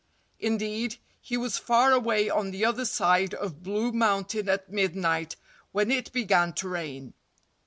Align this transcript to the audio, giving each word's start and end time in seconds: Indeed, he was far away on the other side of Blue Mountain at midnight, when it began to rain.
Indeed, 0.39 0.95
he 1.21 1.37
was 1.37 1.59
far 1.59 1.91
away 1.91 2.27
on 2.27 2.49
the 2.49 2.65
other 2.65 2.85
side 2.85 3.35
of 3.35 3.61
Blue 3.61 3.91
Mountain 3.91 4.49
at 4.49 4.67
midnight, 4.71 5.35
when 5.73 5.91
it 5.91 6.11
began 6.11 6.53
to 6.53 6.67
rain. 6.69 7.13